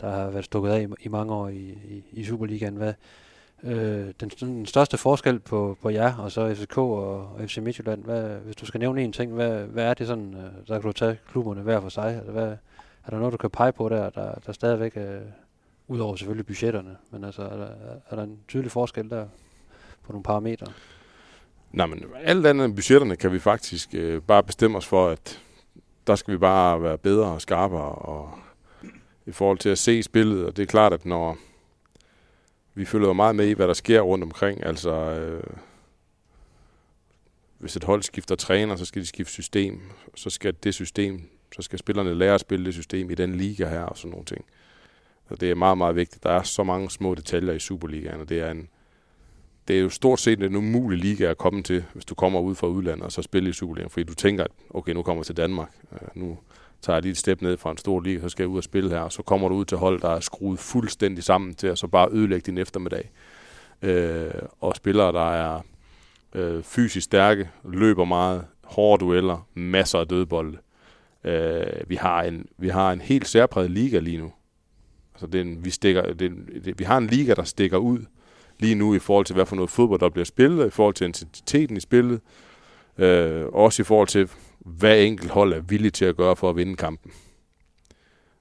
[0.00, 2.76] der har været stukket af i, i mange år i, i, i Superligaen.
[2.76, 2.94] Hvad,
[3.62, 8.04] øh, den, den største forskel på, på jer og så FCK og, og FC Midtjylland,
[8.04, 10.82] hvad, hvis du skal nævne en ting, hvad, hvad er det sådan, øh, der kan
[10.82, 12.16] du tage klubberne hver for sig?
[12.16, 12.56] Altså, hvad,
[13.06, 15.20] er der noget, du kan pege på der, der, der stadigvæk er,
[15.88, 17.68] udover selvfølgelig budgetterne, men altså, er der,
[18.10, 19.26] er der en tydelig forskel der
[20.02, 20.66] på nogle parametre?
[21.74, 25.40] Nej, men alt andet end budgetterne kan vi faktisk øh, bare bestemme os for, at
[26.06, 28.38] der skal vi bare være bedre og skarpere og
[29.26, 30.46] i forhold til at se spillet.
[30.46, 31.38] Og det er klart, at når
[32.74, 35.42] vi følger jo meget med i, hvad der sker rundt omkring, altså øh,
[37.58, 39.80] hvis et hold skifter træner, så skal de skifte system.
[40.14, 43.68] Så skal det system, så skal spillerne lære at spille det system i den liga
[43.68, 44.44] her og sådan nogle ting.
[45.28, 46.22] Og det er meget, meget vigtigt.
[46.22, 48.68] Der er så mange små detaljer i Superligaen, og det er en,
[49.68, 52.54] det er jo stort set en umulig liga at komme til, hvis du kommer ud
[52.54, 55.26] fra udlandet og så spiller i Superligaen, fordi du tænker, at okay, nu kommer jeg
[55.26, 56.38] til Danmark, øh, nu
[56.82, 58.64] tager jeg lige et step ned fra en stor liga, så skal jeg ud og
[58.64, 61.66] spille her, og så kommer du ud til hold, der er skruet fuldstændig sammen til
[61.66, 63.10] at så bare ødelægge din eftermiddag.
[63.82, 65.60] Øh, og spillere, der er
[66.34, 70.58] øh, fysisk stærke, løber meget, hårde dueller, masser af dødbolde.
[71.24, 74.32] Øh, vi, har en, vi har en helt særpræget liga lige nu.
[75.14, 77.44] Altså det er en, vi, stikker, det er en, det, vi har en liga, der
[77.44, 77.98] stikker ud
[78.58, 81.04] lige nu i forhold til, hvad for noget fodbold, der bliver spillet, i forhold til
[81.04, 82.20] intensiteten i spillet,
[82.98, 86.56] øh, også i forhold til, hvad enkelt hold er villig til at gøre for at
[86.56, 87.12] vinde kampen.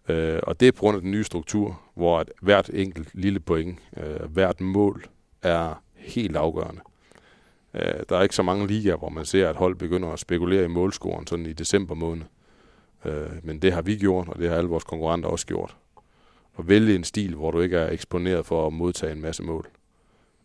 [0.10, 3.40] Øh, og det er på grund af den nye struktur, hvor at hvert enkelt lille
[3.40, 5.06] point, øh, hvert mål
[5.42, 6.82] er helt afgørende.
[7.74, 10.64] Øh, der er ikke så mange ligaer, hvor man ser, at hold begynder at spekulere
[10.64, 12.26] i målscoren sådan i december måned.
[13.06, 15.78] Øh, men det har vi gjort, og det har alle vores konkurrenter også gjort.
[16.54, 19.68] Og vælge en stil, hvor du ikke er eksponeret for at modtage en masse mål.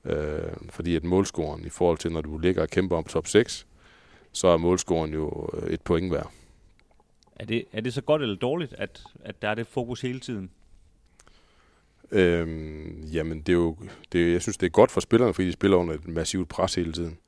[0.09, 3.66] Øh, fordi at målscoren i forhold til, når du ligger og kæmper om top 6,
[4.33, 6.31] så er målscoren jo øh, et point værd.
[7.37, 10.21] Er det, er det så godt eller dårligt, at, at der er det fokus hele
[10.21, 10.51] tiden?
[12.11, 13.77] Øhm, jamen, det er jo,
[14.12, 16.75] det, jeg synes, det er godt for spillerne, fordi de spiller under et massivt pres
[16.75, 17.18] hele tiden.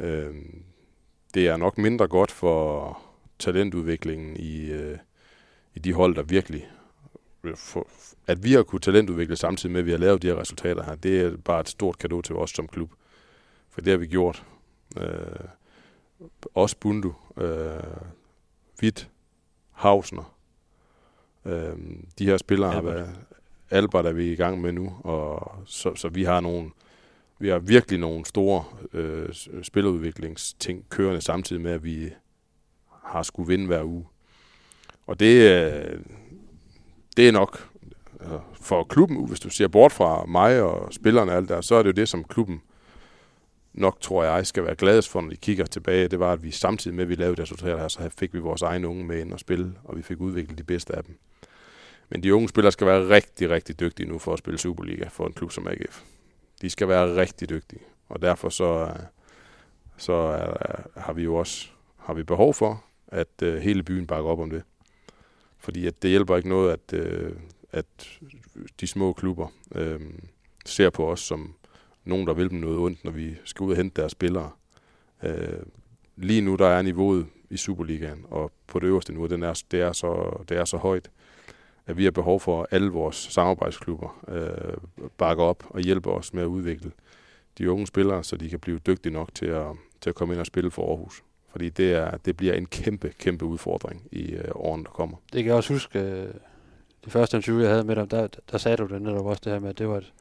[0.00, 0.62] Øhm,
[1.34, 2.98] det er nok mindre godt for
[3.38, 4.98] talentudviklingen i, øh,
[5.74, 6.68] i de hold, der virkelig...
[7.56, 7.88] For,
[8.26, 10.94] at vi har kunnet talentudvikle samtidig med, at vi har lavet de her resultater her,
[10.94, 12.90] det er bare et stort kado til os som klub.
[13.70, 14.44] For det har vi gjort.
[15.00, 15.46] Øh,
[16.54, 17.72] også Bundu, øh,
[18.82, 19.08] Witt,
[19.70, 20.34] Hausner.
[21.44, 21.76] Øh,
[22.18, 22.92] de her spillere Albert.
[22.92, 23.14] har været...
[23.70, 26.70] Albert er vi i gang med nu, og så, så vi har nogle,
[27.38, 32.10] vi har virkelig nogle store øh, s- spillerudviklingsting kørende samtidig med, at vi
[33.04, 34.06] har skulle vinde hver uge.
[35.06, 36.00] Og det, øh,
[37.16, 37.68] det er nok
[38.20, 41.74] altså, for klubben, hvis du ser bort fra mig og spillerne og alt der, så
[41.74, 42.62] er det jo det, som klubben
[43.74, 46.08] nok, tror jeg, skal være gladest for, når de kigger tilbage.
[46.08, 48.62] Det var, at vi samtidig med, at vi lavede resultater her, så fik vi vores
[48.62, 51.18] egne unge med ind og spille, og vi fik udviklet de bedste af dem.
[52.08, 55.26] Men de unge spillere skal være rigtig, rigtig dygtige nu for at spille Superliga for
[55.26, 56.02] en klub som AGF.
[56.62, 58.92] De skal være rigtig dygtige, og derfor så,
[59.96, 61.68] så er, har vi jo også
[62.04, 64.62] har vi behov for, at øh, hele byen bakker op om det.
[65.64, 67.32] Fordi at det hjælper ikke noget, at, øh,
[67.72, 68.18] at
[68.80, 70.00] de små klubber øh,
[70.66, 71.54] ser på os som
[72.04, 74.50] nogen, der vil dem noget ondt, når vi skal ud og hente deres spillere.
[75.22, 75.58] Øh,
[76.16, 79.80] lige nu der er niveauet i Superligaen, og på det øverste niveau, den er, det,
[79.80, 81.10] er så, det er så højt,
[81.86, 86.34] at vi har behov for, at alle vores samarbejdsklubber øh, bakker op og hjælper os
[86.34, 86.92] med at udvikle
[87.58, 89.66] de unge spillere, så de kan blive dygtige nok til at,
[90.00, 91.22] til at komme ind og spille for Aarhus.
[91.54, 95.16] Fordi det, er, det bliver en kæmpe, kæmpe udfordring i øh, årene, der kommer.
[95.32, 96.28] Det kan jeg også huske, øh,
[97.04, 99.52] de første interview, jeg havde med dem, der, der sagde du det netop også det
[99.52, 100.12] her med, at det var et,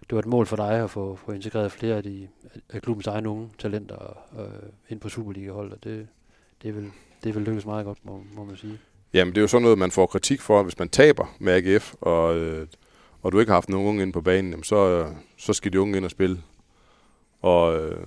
[0.00, 2.28] det var et mål for dig at få, få integreret flere af, de,
[2.70, 5.84] af klubbens egne unge talenter øh, ind på Superliga-holdet.
[5.84, 6.06] Det,
[6.62, 6.90] det, vil,
[7.24, 8.78] det vil lykkes meget godt, må, må man sige.
[9.14, 11.94] Jamen, det er jo sådan noget, man får kritik for, hvis man taber med AGF,
[12.00, 12.66] og, øh,
[13.22, 15.72] og du ikke har haft nogen unge ind på banen, jamen, så, øh, så skal
[15.72, 16.38] de unge ind og spille.
[17.42, 18.06] Og, øh,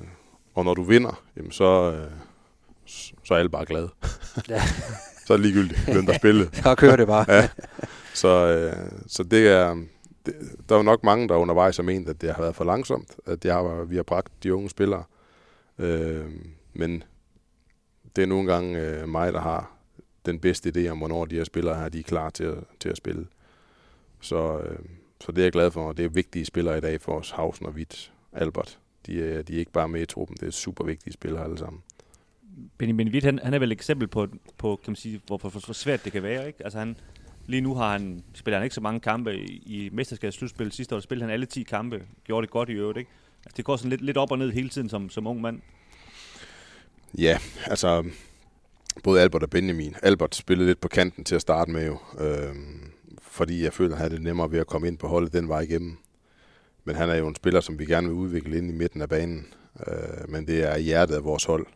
[0.54, 2.12] og når du vinder, jamen, så, øh,
[3.24, 3.90] så er alle bare glade.
[4.50, 4.62] Ja.
[5.26, 6.46] så er det ligegyldigt, hvem der spiller.
[6.54, 7.26] Så kører det bare.
[7.34, 7.50] ja.
[8.14, 9.76] Så, øh, så det er,
[10.26, 10.36] det,
[10.70, 13.16] der er jo nok mange, der undervejs har ment, at det har været for langsomt,
[13.26, 15.04] at det har, vi har bragt de unge spillere.
[15.80, 16.26] Øh,
[16.74, 17.04] men
[18.16, 19.72] det er nogle gange øh, mig, der har
[20.26, 22.90] den bedste idé om, hvornår de her spillere her, de er klar til at, til
[22.90, 23.28] at spille.
[24.22, 24.80] Så, øh,
[25.22, 27.32] så det er jeg glad for, og det er vigtige spillere i dag for os,
[27.32, 28.80] Hausen og Witt, Albert.
[29.06, 31.58] De er, de er ikke bare med i truppen, det er super vigtige spillere alle
[31.58, 31.82] sammen.
[32.78, 35.50] Benny Witt, han, han er vel et eksempel på, på kan man sige, hvor, hvor,
[35.50, 36.48] hvor svært det kan være.
[36.48, 36.64] Ikke?
[36.64, 36.98] Altså han,
[37.46, 40.72] lige nu har han, spiller han ikke så mange kampe i, i mesterskabsslutspil.
[40.72, 42.98] Sidste år spillede han alle 10 kampe, gjorde det godt i øvrigt.
[42.98, 43.12] Ikke?
[43.46, 45.62] Altså, det går sådan lidt, lidt op og ned hele tiden som, som ung mand.
[47.18, 48.06] Ja, altså
[49.04, 49.96] både Albert og Benjamin.
[50.04, 52.56] Albert spillede lidt på kanten til at starte med jo, øh,
[53.22, 55.48] fordi jeg føler, at han havde det nemmere ved at komme ind på holdet den
[55.48, 55.98] vej igennem.
[56.84, 59.10] Men han er jo en spiller, som vi gerne vil udvikle ind i midten af
[59.10, 59.54] banen.
[59.88, 61.68] Øh, men det er hjertet af vores hold.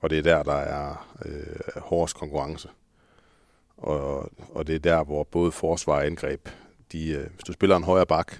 [0.00, 2.68] Og det er der, der er øh, hårdest konkurrence.
[3.76, 6.48] Og, og det er der, hvor både forsvar og angreb,
[6.92, 8.32] de, øh, hvis du spiller en højre bak,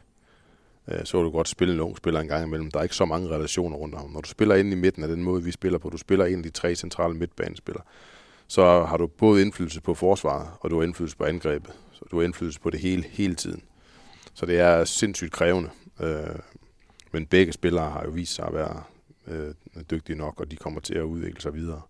[0.89, 2.71] øh, så vil du godt spille en ung spiller en gang imellem.
[2.71, 4.11] Der er ikke så mange relationer rundt om.
[4.11, 6.37] Når du spiller ind i midten af den måde, vi spiller på, du spiller en
[6.37, 7.85] af de tre centrale midtbanespillere,
[8.47, 11.73] så har du både indflydelse på forsvaret, og du har indflydelse på angrebet.
[11.93, 13.63] Så du har indflydelse på det hele, hele tiden.
[14.35, 15.71] Så det er sindssygt krævende.
[16.01, 16.39] Øh,
[17.13, 18.83] men begge spillere har jo vist sig at være
[19.31, 19.55] øh,
[19.91, 21.83] dygtige nok, og de kommer til at udvikle sig videre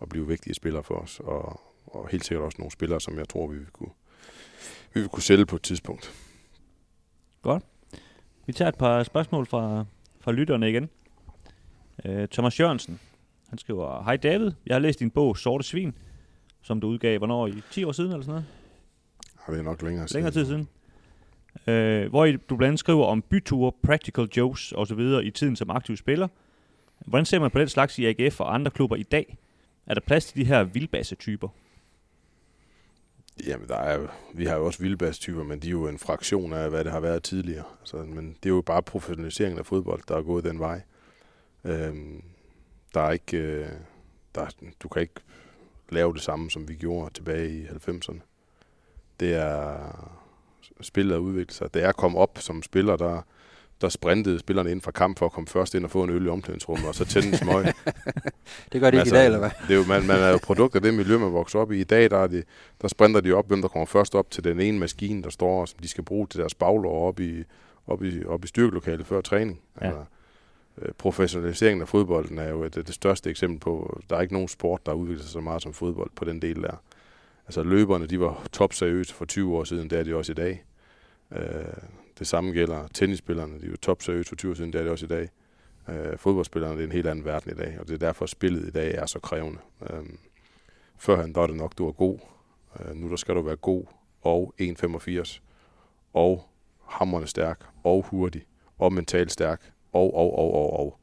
[0.00, 1.20] og blive vigtige spillere for os.
[1.20, 3.90] Og, og helt sikkert også nogle spillere, som jeg tror, vi vil kunne,
[4.94, 6.12] vi vil kunne sælge på et tidspunkt.
[7.42, 7.64] Godt.
[8.46, 9.84] Vi tager et par spørgsmål fra,
[10.20, 10.90] fra lytterne igen.
[12.04, 13.00] Uh, Thomas Jørgensen,
[13.48, 15.94] han skriver, Hej David, jeg har læst din bog Sorte Svin,
[16.62, 18.46] som du udgav, hvornår, i 10 år siden eller sådan noget?
[19.36, 20.68] Har det nok længere, længere tid siden.
[21.54, 25.00] Uh, hvor I, du blandt andet skriver om byture, practical jokes osv.
[25.22, 26.28] i tiden som aktiv spiller.
[27.06, 29.38] Hvordan ser man på den slags i AGF og andre klubber i dag?
[29.86, 31.48] Er der plads til de her vildbasse-typer?
[33.46, 36.70] Jamen, der er, vi har jo også vildbass-typer, men de er jo en fraktion af,
[36.70, 37.64] hvad det har været tidligere.
[37.80, 40.82] Altså, men det er jo bare professionaliseringen af fodbold, der er gået den vej.
[41.64, 42.22] Øhm,
[42.94, 43.68] der er ikke, øh,
[44.34, 44.46] der,
[44.80, 45.20] du kan ikke
[45.88, 48.20] lave det samme, som vi gjorde tilbage i 90'erne.
[49.20, 49.78] Det er
[50.80, 51.74] spillet at udvikle sig.
[51.74, 53.22] Det er at komme op som spiller, der,
[53.82, 56.26] der sprintede spillerne ind fra kamp for at komme først ind og få en øl
[56.26, 57.64] i omklædningsrummet, og så tænde en smøg.
[58.72, 59.50] det gør de altså, ikke i dag, eller hvad?
[59.68, 61.80] Det er jo, man, man er jo produkt af det miljø, man vokser op i.
[61.80, 62.42] I dag, der, er de,
[62.82, 65.64] der sprinter de op, hvem der kommer først op til den ene maskine, der står,
[65.66, 67.44] som de skal bruge til deres baglår op i,
[67.86, 69.60] op i, op i styrkelokalet før træning.
[69.80, 69.86] Ja.
[69.86, 70.04] Altså,
[70.98, 74.86] professionaliseringen af fodbolden er jo det, det største eksempel på, der er ikke nogen sport,
[74.86, 76.82] der udvikler sig så meget som fodbold på den del der.
[77.46, 80.64] Altså løberne, de var topseriøse for 20 år siden, det er de også i dag.
[81.32, 81.42] Øh,
[82.18, 84.92] det samme gælder tennisspillerne, de er jo topseriøse for 20 år siden, det er det
[84.92, 85.28] også i dag.
[85.88, 88.68] Øh, fodboldspillerne, det er en helt anden verden i dag, og det er derfor, spillet
[88.68, 89.58] i dag er så krævende.
[89.82, 90.02] Øh,
[90.98, 92.18] førhen, der var det nok, du er god.
[92.80, 93.84] Øh, nu der skal du være god
[94.22, 95.40] og 1,85
[96.12, 96.48] og
[96.86, 98.46] hammerne stærk og hurtig
[98.78, 100.98] og mentalt stærk og, og, og, og, og.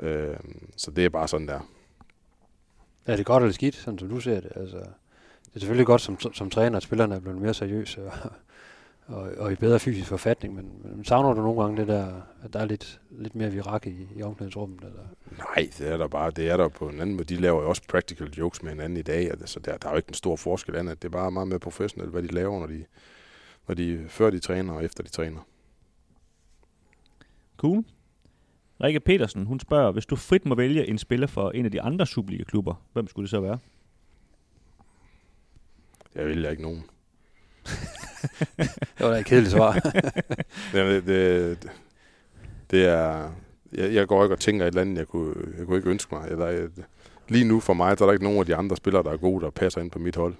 [0.00, 0.36] Øh,
[0.76, 1.60] så det er bare sådan der.
[3.06, 4.52] Er det godt eller skidt, sådan som du ser det?
[4.56, 4.76] Altså,
[5.44, 8.12] det er selvfølgelig godt som, som, som træner, at spillerne er blevet mere seriøse og,
[9.06, 12.52] og, og i bedre fysisk forfatning, men, men savner du nogle gange det der, at
[12.52, 14.80] der er lidt, lidt mere virak i, i omklædningsrummet?
[14.84, 15.02] Eller?
[15.38, 16.30] Nej, det er der bare.
[16.30, 17.24] Det er der på en anden måde.
[17.24, 19.96] De laver jo også practical jokes med hinanden i dag, så der, der er jo
[19.96, 21.02] ikke en stor forskel andet.
[21.02, 22.84] Det er bare meget mere professionelt, hvad de laver, når de,
[23.68, 25.40] når de, før de træner og efter de træner.
[27.56, 27.84] Cool.
[28.82, 31.82] Rikke Petersen, hun spørger, hvis du frit må vælge en spiller for en af de
[31.82, 33.58] andre Superliga-klubber, hvem skulle det så være?
[36.14, 36.84] Jeg vælger ikke nogen.
[38.58, 39.72] det var da et kedeligt svar.
[40.72, 41.58] det, det,
[42.70, 43.30] det er...
[43.72, 46.14] Jeg, jeg går ikke og tænker et eller andet, jeg kunne, jeg kunne ikke ønske
[46.14, 46.28] mig.
[46.28, 46.68] Eller,
[47.28, 49.16] lige nu for mig, så er der ikke nogen af de andre spillere, der er
[49.16, 50.34] gode, der passer ind på mit hold.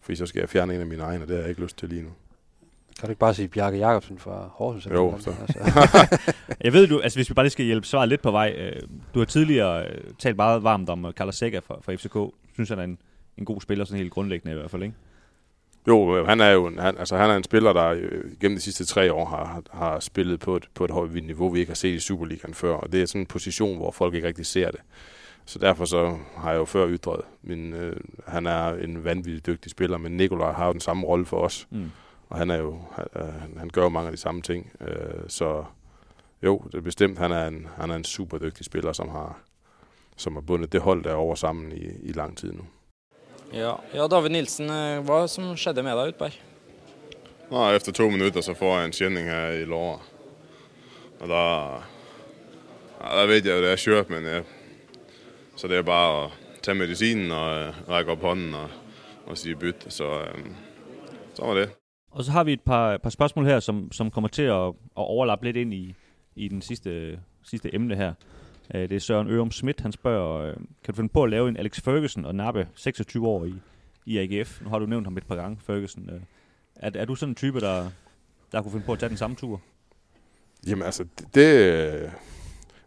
[0.00, 1.78] fordi så skal jeg fjerne en af mine egne, og det har jeg ikke lyst
[1.78, 2.10] til lige nu.
[2.98, 4.94] Kan du ikke bare sige Bjarke Jacobsen fra Horsens?
[4.94, 5.34] Jo, så.
[5.40, 5.58] Altså.
[6.64, 8.54] Jeg ved, du, altså hvis vi bare lige skal hjælpe svaret lidt på vej.
[8.58, 8.82] Øh,
[9.14, 12.34] du har tidligere øh, talt meget varmt om øh, Carlos Sækker fra, fra FCK.
[12.54, 12.98] Synes han er en,
[13.38, 14.94] en god spiller, sådan helt grundlæggende i hvert fald, ikke?
[15.88, 18.56] Jo, øh, han er jo en, han, altså, han er en spiller, der øh, gennem
[18.56, 21.70] de sidste tre år har, har, spillet på et, på et højt niveau, vi ikke
[21.70, 22.74] har set i Superligaen før.
[22.74, 24.80] Og det er sådan en position, hvor folk ikke rigtig ser det.
[25.44, 29.70] Så derfor så har jeg jo før ytret, men øh, han er en vanvittig dygtig
[29.70, 31.68] spiller, men Nikolaj har jo den samme rolle for os.
[31.70, 31.90] Mm.
[32.28, 34.72] Og han er jo, han, øh, han gør jo mange af de samme ting.
[34.80, 35.64] Øh, så
[36.42, 39.38] jo, det er bestemt, han er en, han er en super dygtig spiller, som har,
[40.16, 42.62] som har bundet det hold derovre sammen i, i lang tid nu.
[43.52, 46.36] Ja, ja David Nilsen, eh, hva som skjedde med deg, Utberg?
[47.50, 50.00] Nå, efter to minutter, så får jeg en kjenning her i låret.
[51.20, 51.82] Og der,
[53.00, 54.44] ja, der ved jeg jo, det er skjørt, men jeg,
[55.56, 56.30] så det er bare at
[56.62, 58.68] tage medicinen og øh, række op hånden og,
[59.26, 59.86] og sige byt.
[59.88, 60.46] Så, øh,
[61.34, 61.70] så var det.
[62.10, 64.74] Og så har vi et par, par spørgsmål her, som, som kommer til at, at
[64.94, 65.94] overlappe lidt ind i,
[66.36, 68.14] i den sidste, sidste emne her.
[68.74, 71.48] Øh, Det er Søren Ørum Schmidt, han spørger, øh, kan du finde på at lave
[71.48, 73.54] en Alex Ferguson og nappe 26 år i,
[74.06, 74.60] i AGF?
[74.62, 76.10] Nu har du nævnt ham et par gange, Ferguson.
[76.10, 76.20] Øh,
[76.76, 77.90] Er, er du sådan en type, der,
[78.52, 79.60] der kunne finde på at tage den samme tur?
[80.66, 82.10] Jamen altså, det, det, øh,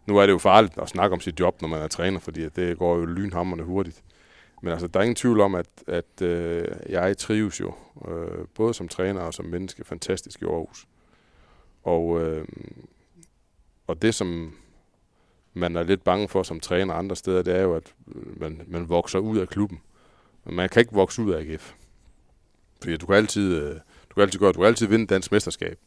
[0.06, 2.42] nu er det jo farligt at snakke om sit job, når man er træner, fordi
[2.42, 4.02] at det går jo lynhammerne hurtigt.
[4.62, 7.74] Men altså, der er ingen tvivl om, at, at øh, jeg trives jo,
[8.08, 10.86] øh, både som træner og som menneske, fantastisk i Aarhus.
[11.82, 12.44] Og, øh,
[13.86, 14.54] og det, som
[15.54, 18.60] man er lidt bange for som træner andre steder, det er jo, at øh, man,
[18.66, 19.80] man vokser ud af klubben.
[20.44, 21.72] Men man kan ikke vokse ud af AGF.
[22.82, 23.74] Fordi du kan altid, øh,
[24.10, 25.78] du kan altid gøre, du kan altid vinde dansk mesterskab.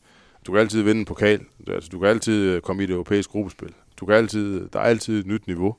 [0.45, 1.45] Du kan altid vinde en pokal.
[1.67, 3.73] Altså, du kan altid øh, komme i det europæiske gruppespil.
[3.97, 5.75] Du kan altid, der er altid et nyt niveau,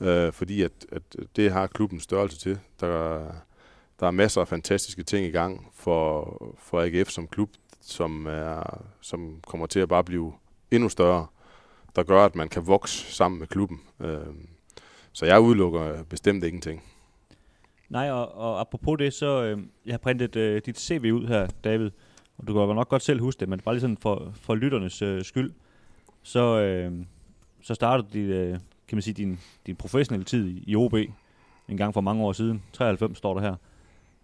[0.00, 1.02] øh, fordi at, at
[1.36, 2.58] det har klubben størrelse til.
[2.80, 3.24] Der,
[4.00, 8.82] der er masser af fantastiske ting i gang for, for AGF som klub, som, er,
[9.00, 10.32] som kommer til at bare blive
[10.70, 11.26] endnu større,
[11.96, 13.80] der gør, at man kan vokse sammen med klubben.
[14.00, 14.18] Øh,
[15.12, 16.82] så jeg udelukker bestemt ingenting.
[17.88, 21.46] Nej, og, og apropos det, så øh, jeg har printet øh, dit CV ud her,
[21.64, 21.90] David.
[22.38, 24.54] Og du kan jo nok godt selv huske det, men bare lige sådan for, for
[24.54, 25.52] lytternes øh, skyld.
[26.22, 26.92] Så, øh,
[27.62, 28.50] så startede dit, øh,
[28.88, 30.94] kan man sige, din, din professionelle tid i, i OB
[31.68, 32.62] en gang for mange år siden.
[32.72, 33.54] 93 står der her.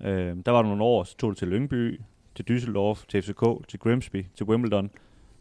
[0.00, 2.00] Øh, der var du nogle år, så tog du til Lyngby,
[2.34, 4.90] til Düsseldorf, til FCK, til Grimsby, til Wimbledon.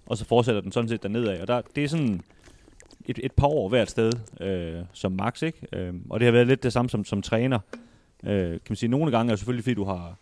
[0.06, 1.42] Og så fortsætter den sådan set dernedad.
[1.42, 2.22] Og der, det er sådan
[3.06, 4.12] et, et par år hvert sted
[4.42, 5.68] øh, som max, ikke?
[5.74, 7.60] Øh, og det har været lidt det samme som, som træner.
[8.24, 10.18] Øh, kan man sige, nogle gange er det selvfølgelig, fordi du har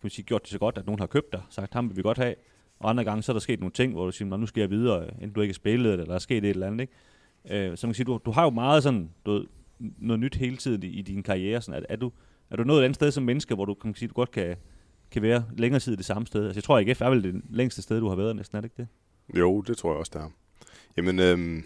[0.00, 1.96] kan man sige, gjort det så godt, at nogen har købt dig, sagt, ham vil
[1.96, 2.34] vi godt have.
[2.78, 4.70] Og andre gange, så er der sket nogle ting, hvor du siger, nu skal jeg
[4.70, 6.80] videre, enten du ikke har spillet, eller der er sket et eller andet.
[6.80, 7.66] Ikke?
[7.68, 9.44] Øh, så man kan sige, du, du har jo meget sådan, du ved,
[9.78, 11.62] noget nyt hele tiden i, i din karriere.
[11.62, 12.12] Sådan, er, er, du,
[12.50, 14.56] er du noget andet sted som menneske, hvor du kan sige, du godt kan,
[15.10, 16.44] kan være længere tid det samme sted?
[16.44, 18.60] Altså, jeg tror, at AGF er vel det længste sted, du har været næsten, er
[18.60, 18.88] det ikke det?
[19.34, 20.30] Jo, det tror jeg også, der er.
[20.96, 21.64] Jamen, øhm,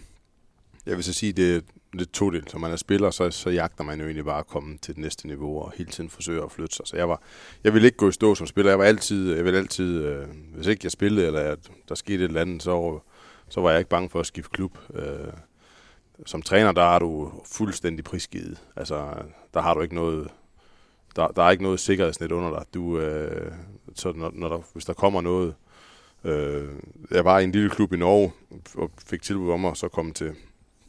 [0.85, 1.61] jeg vil så sige, det er
[1.93, 4.77] lidt todelt, så man er spiller, så, så jagter man jo egentlig bare at komme
[4.77, 6.87] til det næste niveau og hele tiden forsøge at flytte sig.
[6.87, 7.21] Så jeg, var,
[7.63, 8.71] jeg ville ikke gå i stå som spiller.
[8.71, 12.23] Jeg var altid, jeg ville altid øh, hvis ikke jeg spillede, eller at der skete
[12.23, 12.99] et eller andet, så,
[13.49, 14.77] så var jeg ikke bange for at skifte klub.
[14.93, 15.33] Øh,
[16.25, 18.61] som træner, der er du fuldstændig prisgivet.
[18.75, 19.13] Altså,
[19.53, 20.27] der har du ikke noget,
[21.15, 22.65] der, der er ikke noget sikkerhedsnet under dig.
[22.73, 23.51] Du, øh,
[23.95, 25.55] så når, når der, hvis der kommer noget,
[26.25, 26.69] øh,
[27.11, 28.31] jeg var i en lille klub i Norge,
[28.75, 30.35] og fik tilbud om at så komme til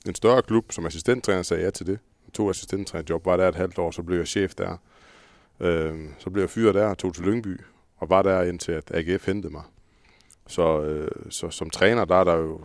[0.09, 1.99] en større klub som assistenttræner, sagde jeg til det.
[2.33, 4.77] To assistenttrænerjob, var der et halvt år, så blev jeg chef der.
[5.61, 7.61] Øh, så blev jeg fyret der og tog til Lyngby,
[7.96, 9.62] og var der indtil at AGF hentede mig.
[10.46, 12.61] Så, øh, så som træner, der, er der, jo,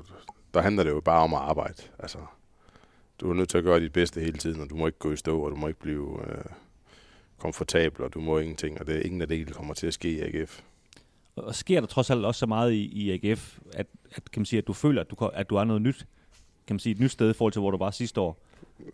[0.53, 1.83] der handler det jo bare om at arbejde.
[1.99, 2.17] Altså,
[3.19, 5.11] du er nødt til at gøre dit bedste hele tiden, og du må ikke gå
[5.11, 6.45] i stå, og du må ikke blive øh,
[7.37, 9.93] komfortabel, og du må ingenting, og det er ingen af det, der kommer til at
[9.93, 10.61] ske i AGF.
[11.35, 14.45] Og sker der trods alt også så meget i, i AGF, at, at, kan man
[14.45, 16.05] sige, at du føler, at du, at du er noget nyt?
[16.67, 18.37] Kan man sige et nyt sted i forhold til, hvor du var sidste år?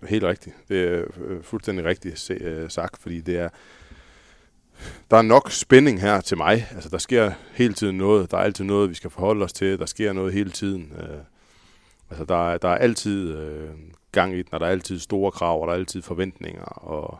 [0.10, 0.56] Helt rigtigt.
[0.69, 3.50] Det er øh, fuldstændig rigtigt øh, se- øh, sagt, fordi det er,
[5.12, 6.67] der er nok spænding her til mig.
[6.71, 8.32] Altså, der sker hele tiden noget.
[8.32, 9.80] Der er altid noget, vi skal forholde os til.
[9.80, 10.93] Der sker noget hele tiden.
[11.00, 11.17] Øh,
[12.10, 13.69] altså, der er, der er altid øh,
[14.12, 17.19] gang i den, og der er altid store krav, og der er altid forventninger, og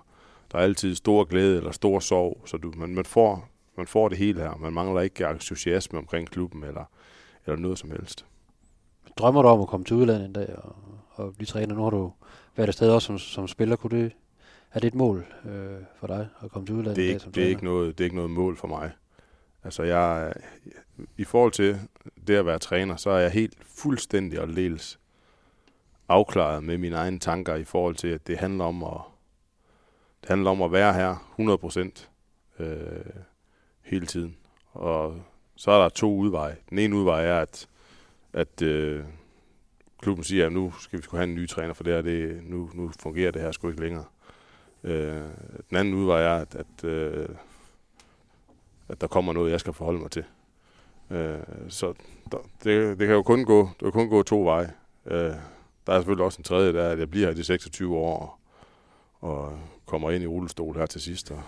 [0.52, 2.42] der er altid stor glæde eller stor sorg.
[2.46, 4.56] Så du, man, man, får, man får det hele her.
[4.56, 6.84] Man mangler ikke entusiasme omkring klubben eller,
[7.46, 8.26] eller noget som helst.
[9.18, 10.76] Drømmer du om at komme til udlandet en dag og,
[11.10, 11.76] og blive træner?
[11.76, 12.14] Nu har du
[12.56, 13.76] været afsted også som, som spiller.
[13.76, 14.12] Kunne det,
[14.74, 17.22] er det et mål øh, for dig at komme til udlandet det er, en dag
[17.22, 17.50] som det, er træner?
[17.50, 18.92] ikke noget, det er ikke noget mål for mig.
[19.64, 20.34] Altså jeg,
[21.18, 21.80] i forhold til
[22.28, 25.00] det at være træner, så er jeg helt fuldstændig og dels
[26.10, 29.02] afklaret med mine egne tanker i forhold til, at det handler om at,
[30.22, 32.10] det handler om at være her 100 procent.
[32.60, 32.68] øh,
[33.88, 34.36] hele tiden.
[34.74, 35.22] Og
[35.56, 36.56] så er der to udveje.
[36.70, 37.68] Den ene udvej er, at,
[38.34, 39.04] at øh,
[40.02, 42.44] klubben siger, at nu skal vi skulle have en ny træner, for det her, det,
[42.44, 44.06] nu, nu fungerer det her sgu ikke længere.
[44.84, 45.22] Øh,
[45.70, 47.30] den anden udvej er, at, at, øh,
[48.90, 50.24] at der kommer noget, jeg skal forholde mig til.
[51.12, 51.94] Øh, så
[52.32, 54.74] der, det, det kan jo kun gå, det kan kun gå to veje.
[55.06, 55.34] Øh,
[55.88, 58.37] der er selvfølgelig også en tredje, der er, at jeg bliver her de 26 år
[59.22, 61.42] og, kommer ind i rullestol her til sidst og,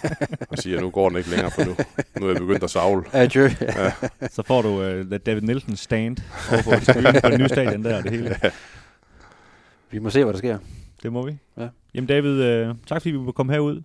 [0.50, 1.76] og siger, at nu går den ikke længere, for nu,
[2.20, 3.04] nu er jeg begyndt at savle.
[3.12, 3.48] Adieu.
[3.60, 3.92] Ja.
[4.30, 6.16] Så får du uh, David Nielsen stand
[6.52, 8.36] over på på den nye stadion der og det hele.
[9.90, 10.58] Vi må se, hvad der sker.
[11.02, 11.38] Det må vi.
[11.58, 11.68] Ja.
[11.94, 13.82] Jamen David, uh, tak fordi vi må komme herud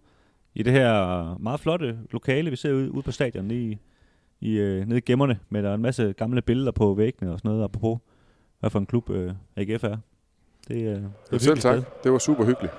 [0.54, 3.80] i det her meget flotte lokale, vi ser ud, ude på stadion lige
[4.42, 7.40] i, uh, nede i gemmerne, med der er en masse gamle billeder på væggene og
[7.40, 8.00] sådan noget, apropos
[8.60, 9.98] hvad for en klub uh, AGF er.
[10.68, 11.78] Det, uh, det er et Selv tak.
[11.78, 11.84] sted.
[12.04, 12.74] Det var super hyggeligt.